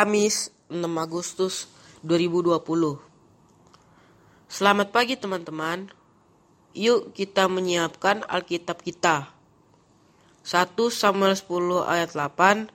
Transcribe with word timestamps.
Kamis 0.00 0.48
6 0.72 0.80
Agustus 0.96 1.68
2020 2.08 2.56
Selamat 4.48 4.88
pagi 4.96 5.12
teman-teman. 5.12 5.92
Yuk 6.72 7.12
kita 7.12 7.44
menyiapkan 7.52 8.24
Alkitab 8.24 8.80
kita. 8.80 9.28
1 10.40 10.72
Samuel 10.88 11.36
10 11.36 11.84
ayat 11.84 12.16
8 12.16 12.72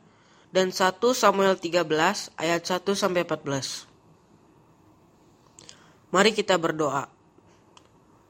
dan 0.53 0.69
1 0.69 0.77
Samuel 1.17 1.57
13 1.57 1.81
ayat 2.37 2.61
1 2.61 2.93
sampai 2.93 3.25
14 3.25 3.89
Mari 6.13 6.29
kita 6.29 6.61
berdoa. 6.61 7.09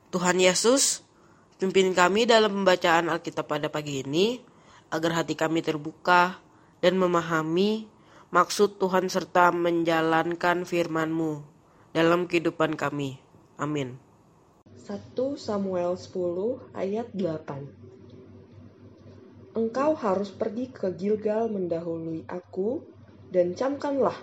Tuhan 0.07 0.39
Yesus 0.39 1.03
pimpin 1.59 1.91
kami 1.91 2.31
dalam 2.31 2.63
pembacaan 2.63 3.11
Alkitab 3.11 3.43
pada 3.43 3.67
pagi 3.67 4.07
ini 4.07 4.39
agar 4.87 5.19
hati 5.19 5.35
kami 5.35 5.59
terbuka 5.59 6.39
dan 6.79 6.95
memahami 6.95 7.91
maksud 8.35 8.83
Tuhan 8.83 9.07
serta 9.07 9.55
menjalankan 9.55 10.67
firman-Mu 10.67 11.39
dalam 11.95 12.27
kehidupan 12.27 12.75
kami. 12.75 13.15
Amin. 13.55 13.95
1 14.75 15.15
Samuel 15.39 15.95
10 15.95 16.75
ayat 16.75 17.07
8 17.15 19.55
Engkau 19.55 19.95
harus 19.95 20.35
pergi 20.35 20.67
ke 20.67 20.91
Gilgal 20.99 21.47
mendahului 21.47 22.27
aku 22.27 22.83
dan 23.31 23.55
camkanlah 23.55 24.19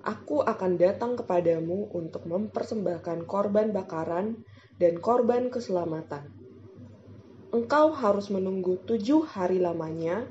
aku 0.00 0.40
akan 0.40 0.80
datang 0.80 1.20
kepadamu 1.20 1.92
untuk 1.92 2.24
mempersembahkan 2.24 3.28
korban 3.28 3.76
bakaran 3.76 4.40
dan 4.80 4.96
korban 5.04 5.52
keselamatan. 5.52 6.32
Engkau 7.52 7.92
harus 7.92 8.32
menunggu 8.32 8.80
tujuh 8.88 9.28
hari 9.28 9.60
lamanya 9.60 10.24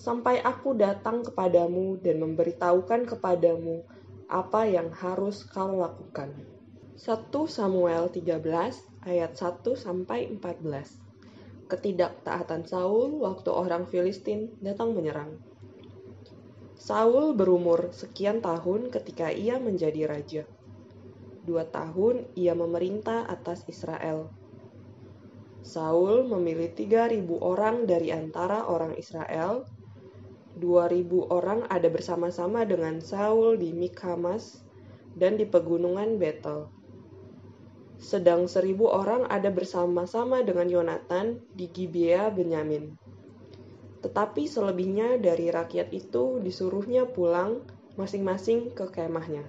sampai 0.00 0.40
aku 0.40 0.72
datang 0.72 1.20
kepadamu 1.20 2.00
dan 2.00 2.24
memberitahukan 2.24 3.04
kepadamu 3.04 3.84
apa 4.32 4.64
yang 4.64 4.88
harus 4.96 5.44
kau 5.44 5.76
lakukan. 5.76 6.32
1 6.96 7.28
Samuel 7.44 8.08
13 8.08 8.40
ayat 9.04 9.32
1 9.36 9.60
sampai 9.76 10.32
14. 10.32 11.68
Ketidaktaatan 11.68 12.64
Saul 12.64 13.20
waktu 13.20 13.52
orang 13.52 13.84
Filistin 13.92 14.56
datang 14.64 14.96
menyerang. 14.96 15.36
Saul 16.80 17.36
berumur 17.36 17.92
sekian 17.92 18.40
tahun 18.40 18.88
ketika 18.88 19.28
ia 19.28 19.60
menjadi 19.60 20.08
raja. 20.08 20.42
Dua 21.44 21.68
tahun 21.68 22.24
ia 22.40 22.56
memerintah 22.56 23.28
atas 23.28 23.68
Israel. 23.68 24.32
Saul 25.60 26.24
memilih 26.24 26.72
3.000 26.72 27.20
orang 27.36 27.84
dari 27.84 28.08
antara 28.16 28.64
orang 28.64 28.96
Israel 28.96 29.68
2000 30.60 31.32
orang 31.32 31.64
ada 31.72 31.88
bersama-sama 31.88 32.68
dengan 32.68 33.00
Saul 33.00 33.56
di 33.56 33.72
Mikhamas 33.72 34.60
dan 35.16 35.40
di 35.40 35.48
pegunungan 35.48 36.20
Betel. 36.20 36.68
Sedang 38.00 38.48
seribu 38.48 38.88
orang 38.88 39.28
ada 39.28 39.48
bersama-sama 39.52 40.40
dengan 40.40 40.68
Yonatan 40.68 41.40
di 41.52 41.68
Gibea 41.68 42.28
Benyamin. 42.32 42.96
Tetapi 44.00 44.48
selebihnya 44.48 45.20
dari 45.20 45.52
rakyat 45.52 45.92
itu 45.92 46.40
disuruhnya 46.40 47.04
pulang 47.04 47.60
masing-masing 48.00 48.72
ke 48.72 48.88
kemahnya. 48.88 49.44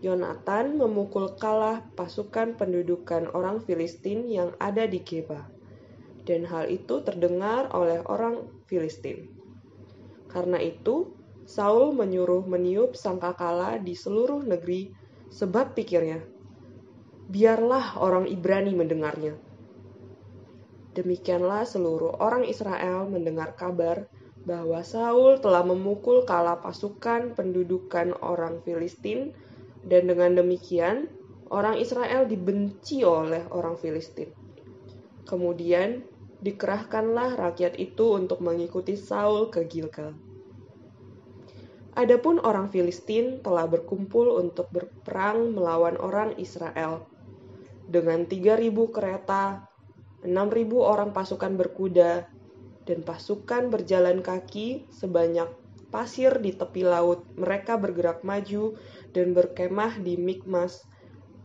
Yonatan 0.00 0.76
memukul 0.76 1.36
kalah 1.36 1.84
pasukan 1.96 2.56
pendudukan 2.56 3.28
orang 3.32 3.60
Filistin 3.64 4.28
yang 4.28 4.52
ada 4.60 4.88
di 4.88 5.00
Geba, 5.00 5.44
dan 6.28 6.44
hal 6.48 6.68
itu 6.68 7.00
terdengar 7.04 7.68
oleh 7.72 8.00
orang 8.04 8.44
Filistin. 8.68 9.39
Karena 10.30 10.62
itu, 10.62 11.10
Saul 11.50 11.90
menyuruh 11.90 12.46
meniup 12.46 12.94
sangkakala 12.94 13.82
di 13.82 13.98
seluruh 13.98 14.46
negeri 14.46 14.94
sebab 15.34 15.74
pikirnya, 15.74 16.22
biarlah 17.26 17.98
orang 17.98 18.30
Ibrani 18.30 18.70
mendengarnya. 18.74 19.34
Demikianlah 20.94 21.66
seluruh 21.66 22.18
orang 22.18 22.46
Israel 22.46 23.06
mendengar 23.06 23.54
kabar 23.54 24.10
bahwa 24.42 24.82
Saul 24.82 25.38
telah 25.38 25.62
memukul 25.62 26.26
kala 26.26 26.58
pasukan 26.58 27.38
pendudukan 27.38 28.14
orang 28.22 28.58
Filistin 28.66 29.30
dan 29.86 30.10
dengan 30.10 30.38
demikian 30.38 31.06
orang 31.50 31.78
Israel 31.78 32.26
dibenci 32.26 33.06
oleh 33.06 33.46
orang 33.54 33.78
Filistin. 33.78 34.30
Kemudian 35.28 36.02
dikerahkanlah 36.40 37.36
rakyat 37.36 37.76
itu 37.76 38.16
untuk 38.16 38.40
mengikuti 38.40 38.96
Saul 38.96 39.52
ke 39.52 39.68
Gilgal. 39.68 40.16
Adapun 41.92 42.40
orang 42.40 42.72
Filistin 42.72 43.44
telah 43.44 43.68
berkumpul 43.68 44.40
untuk 44.40 44.72
berperang 44.72 45.52
melawan 45.52 46.00
orang 46.00 46.32
Israel. 46.40 47.04
Dengan 47.84 48.24
3.000 48.24 48.72
kereta, 48.88 49.68
6.000 50.24 50.30
orang 50.80 51.10
pasukan 51.12 51.58
berkuda, 51.60 52.30
dan 52.88 53.04
pasukan 53.04 53.68
berjalan 53.68 54.24
kaki 54.24 54.88
sebanyak 54.88 55.50
pasir 55.92 56.38
di 56.38 56.54
tepi 56.54 56.86
laut, 56.86 57.26
mereka 57.36 57.76
bergerak 57.76 58.22
maju 58.24 58.78
dan 59.12 59.34
berkemah 59.36 59.98
di 60.00 60.16
Mikmas 60.16 60.86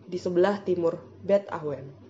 di 0.05 0.21
sebelah 0.21 0.61
timur 0.61 1.01
Bet 1.25 1.49
Awen 1.49 2.04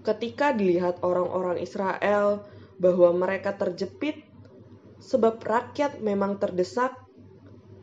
ketika 0.00 0.52
dilihat 0.56 1.04
orang-orang 1.04 1.60
Israel 1.60 2.44
bahwa 2.80 3.12
mereka 3.12 3.52
terjepit 3.56 4.24
sebab 5.00 5.40
rakyat 5.40 6.00
memang 6.00 6.40
terdesak, 6.40 6.96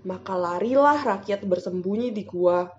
maka 0.06 0.34
larilah 0.38 1.02
rakyat 1.02 1.46
bersembunyi 1.46 2.14
di 2.14 2.24
gua, 2.24 2.70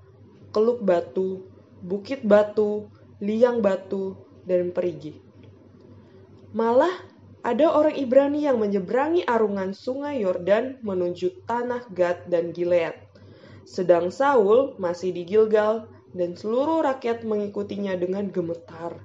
keluk 0.55 0.83
batu, 0.83 1.45
bukit 1.83 2.25
batu, 2.25 2.89
liang 3.21 3.61
batu, 3.61 4.17
dan 4.49 4.73
perigi. 4.73 5.21
Malah 6.57 7.05
ada 7.45 7.71
orang 7.71 7.95
Ibrani 7.95 8.49
yang 8.49 8.59
menyeberangi 8.59 9.23
arungan 9.29 9.77
sungai 9.77 10.25
Yordan 10.25 10.81
menuju 10.83 11.45
tanah 11.47 11.87
Gad 11.93 12.27
dan 12.27 12.51
Gilead. 12.57 12.97
Sedang 13.69 14.09
Saul 14.09 14.75
masih 14.81 15.13
di 15.13 15.29
Gilgal 15.29 15.87
dan 16.17 16.35
seluruh 16.35 16.81
rakyat 16.81 17.23
mengikutinya 17.29 17.93
dengan 18.01 18.33
gemetar. 18.33 18.97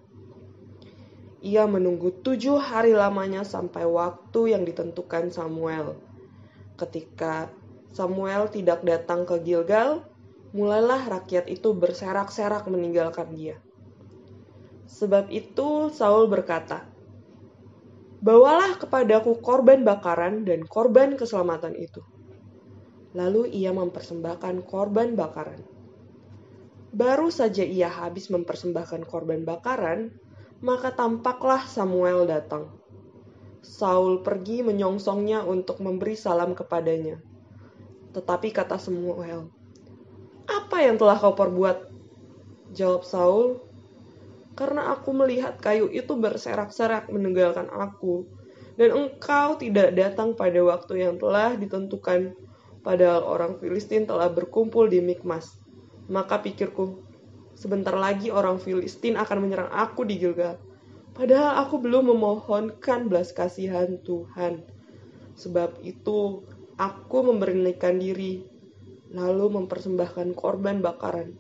Ia 1.43 1.67
menunggu 1.67 2.23
tujuh 2.23 2.55
hari 2.55 2.95
lamanya 2.95 3.43
sampai 3.43 3.83
waktu 3.83 4.55
yang 4.55 4.63
ditentukan 4.63 5.27
Samuel. 5.27 5.99
Ketika 6.79 7.51
Samuel 7.91 8.47
tidak 8.47 8.87
datang 8.87 9.27
ke 9.27 9.43
Gilgal, 9.43 10.07
mulailah 10.55 11.03
rakyat 11.03 11.51
itu 11.51 11.75
berserak-serak 11.75 12.63
meninggalkan 12.71 13.35
dia. 13.35 13.59
Sebab 14.87 15.27
itu 15.35 15.91
Saul 15.91 16.31
berkata, 16.31 16.87
Bawalah 18.23 18.79
kepadaku 18.79 19.43
korban 19.43 19.83
bakaran 19.83 20.47
dan 20.47 20.63
korban 20.63 21.19
keselamatan 21.19 21.75
itu. 21.75 21.99
Lalu 23.11 23.51
ia 23.51 23.75
mempersembahkan 23.75 24.63
korban 24.63 25.19
bakaran. 25.19 25.59
Baru 26.95 27.27
saja 27.35 27.67
ia 27.67 27.91
habis 27.91 28.31
mempersembahkan 28.31 29.03
korban 29.11 29.43
bakaran, 29.43 30.15
maka 30.63 30.95
tampaklah 30.95 31.67
Samuel 31.67 32.23
datang. 32.23 32.71
Saul 33.59 34.23
pergi 34.23 34.63
menyongsongnya 34.63 35.43
untuk 35.43 35.83
memberi 35.83 36.15
salam 36.15 36.55
kepadanya. 36.55 37.19
Tetapi 38.15 38.55
kata 38.55 38.79
Samuel, 38.79 39.51
"Apa 40.47 40.87
yang 40.87 40.95
telah 40.95 41.19
kau 41.19 41.35
perbuat?" 41.35 41.91
Jawab 42.71 43.03
Saul, 43.03 43.59
"Karena 44.55 44.95
aku 44.95 45.11
melihat 45.11 45.59
kayu 45.59 45.91
itu 45.91 46.15
berserak-serak 46.15 47.11
meninggalkan 47.11 47.67
aku, 47.67 48.23
dan 48.79 48.95
engkau 48.95 49.59
tidak 49.59 49.91
datang 49.91 50.31
pada 50.31 50.63
waktu 50.63 51.03
yang 51.03 51.19
telah 51.19 51.59
ditentukan, 51.59 52.39
padahal 52.87 53.27
orang 53.27 53.59
Filistin 53.59 54.07
telah 54.07 54.31
berkumpul 54.31 54.87
di 54.87 55.03
Mikmas. 55.03 55.59
Maka 56.07 56.39
pikirku, 56.39 57.03
Sebentar 57.53 57.93
lagi 57.93 58.33
orang 58.33 58.57
Filistin 58.57 59.13
akan 59.13 59.37
menyerang 59.45 59.69
aku 59.69 60.03
di 60.03 60.17
Gilgal. 60.17 60.57
Padahal 61.13 61.61
aku 61.61 61.77
belum 61.77 62.09
memohonkan 62.09 63.05
belas 63.05 63.29
kasihan 63.29 64.01
Tuhan. 64.01 64.65
Sebab 65.37 65.81
itu 65.85 66.41
aku 66.77 67.17
memberanikan 67.21 68.01
diri, 68.01 68.41
lalu 69.13 69.61
mempersembahkan 69.61 70.33
korban 70.33 70.81
bakaran. 70.81 71.37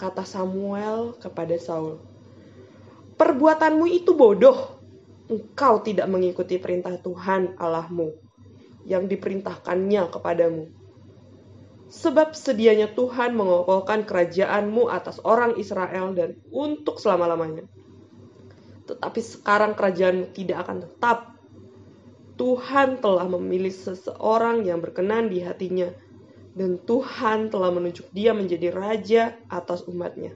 Kata 0.00 0.24
Samuel 0.24 1.20
kepada 1.20 1.52
Saul, 1.60 2.00
Perbuatanmu 3.20 3.86
itu 3.92 4.16
bodoh. 4.16 4.80
Engkau 5.28 5.84
tidak 5.84 6.08
mengikuti 6.08 6.56
perintah 6.56 6.96
Tuhan 6.98 7.56
Allahmu 7.60 8.10
yang 8.84 9.06
diperintahkannya 9.06 10.10
kepadamu 10.10 10.81
Sebab 11.92 12.32
sedianya 12.32 12.88
Tuhan 12.96 13.36
mengokohkan 13.36 14.08
kerajaanmu 14.08 14.88
atas 14.88 15.20
orang 15.28 15.60
Israel 15.60 16.16
dan 16.16 16.40
untuk 16.48 16.96
selama-lamanya. 16.96 17.68
Tetapi 18.88 19.20
sekarang 19.20 19.76
kerajaanmu 19.76 20.32
tidak 20.32 20.64
akan 20.64 20.88
tetap. 20.88 21.18
Tuhan 22.40 23.04
telah 23.04 23.28
memilih 23.28 23.70
seseorang 23.70 24.64
yang 24.64 24.80
berkenan 24.80 25.28
di 25.28 25.44
hatinya, 25.44 25.92
dan 26.56 26.80
Tuhan 26.80 27.52
telah 27.52 27.68
menunjuk 27.68 28.08
dia 28.08 28.32
menjadi 28.32 28.72
raja 28.72 29.36
atas 29.52 29.84
umatnya. 29.84 30.32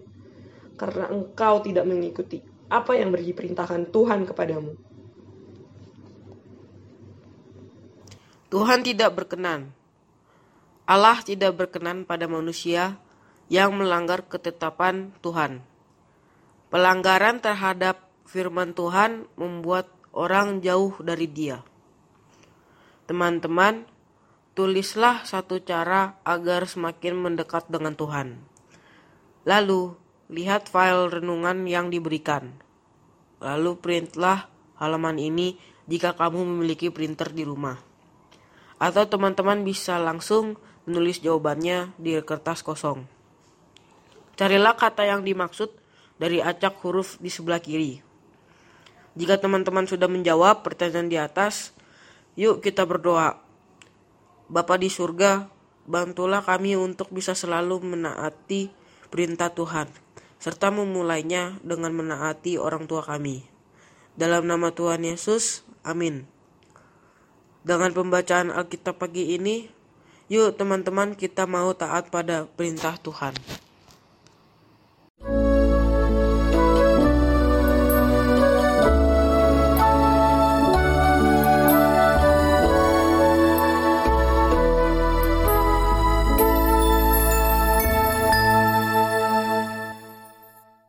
Karena 0.76 1.08
engkau 1.08 1.64
tidak 1.64 1.88
mengikuti 1.88 2.44
apa 2.68 3.00
yang 3.00 3.16
diperintahkan 3.16 3.88
Tuhan 3.92 4.28
kepadamu. 4.28 4.76
Tuhan 8.52 8.80
tidak 8.84 9.10
berkenan. 9.12 9.75
Allah 10.86 11.18
tidak 11.18 11.58
berkenan 11.58 12.06
pada 12.06 12.30
manusia 12.30 12.94
yang 13.50 13.74
melanggar 13.74 14.22
ketetapan 14.22 15.10
Tuhan. 15.18 15.58
Pelanggaran 16.70 17.42
terhadap 17.42 18.06
firman 18.22 18.70
Tuhan 18.70 19.26
membuat 19.34 19.90
orang 20.14 20.62
jauh 20.62 20.94
dari 21.02 21.26
Dia. 21.26 21.62
Teman-teman, 23.10 23.86
tulislah 24.54 25.26
satu 25.26 25.58
cara 25.62 26.22
agar 26.22 26.70
semakin 26.70 27.14
mendekat 27.18 27.66
dengan 27.66 27.98
Tuhan. 27.98 28.38
Lalu, 29.46 29.94
lihat 30.30 30.70
file 30.70 31.10
renungan 31.10 31.66
yang 31.66 31.90
diberikan. 31.90 32.50
Lalu 33.42 33.78
printlah 33.78 34.50
halaman 34.78 35.18
ini 35.18 35.58
jika 35.86 36.14
kamu 36.18 36.46
memiliki 36.46 36.90
printer 36.90 37.30
di 37.30 37.46
rumah. 37.46 37.78
Atau 38.78 39.06
teman-teman 39.06 39.62
bisa 39.62 39.98
langsung 40.02 40.58
menulis 40.86 41.18
jawabannya 41.20 41.92
di 41.98 42.16
kertas 42.22 42.62
kosong. 42.62 43.04
Carilah 44.38 44.78
kata 44.78 45.02
yang 45.04 45.26
dimaksud 45.26 45.74
dari 46.16 46.40
acak 46.40 46.80
huruf 46.80 47.20
di 47.20 47.28
sebelah 47.28 47.60
kiri. 47.60 48.00
Jika 49.16 49.40
teman-teman 49.40 49.88
sudah 49.88 50.06
menjawab 50.06 50.60
pertanyaan 50.60 51.08
di 51.08 51.16
atas, 51.16 51.72
yuk 52.36 52.60
kita 52.60 52.84
berdoa. 52.84 53.40
Bapa 54.46 54.76
di 54.76 54.92
surga, 54.92 55.48
bantulah 55.88 56.44
kami 56.44 56.76
untuk 56.76 57.10
bisa 57.10 57.32
selalu 57.32 57.82
menaati 57.82 58.70
perintah 59.08 59.50
Tuhan, 59.50 59.88
serta 60.36 60.68
memulainya 60.68 61.56
dengan 61.64 61.96
menaati 61.96 62.60
orang 62.60 62.84
tua 62.84 63.00
kami. 63.02 63.42
Dalam 64.14 64.44
nama 64.44 64.68
Tuhan 64.72 65.02
Yesus, 65.02 65.64
amin. 65.80 66.28
Dengan 67.66 67.90
pembacaan 67.90 68.52
Alkitab 68.52 69.00
pagi 69.00 69.34
ini, 69.34 69.75
yuk 70.26 70.58
teman-teman 70.58 71.14
kita 71.14 71.46
mau 71.46 71.70
taat 71.70 72.10
pada 72.10 72.50
perintah 72.58 72.98
Tuhan. 72.98 73.34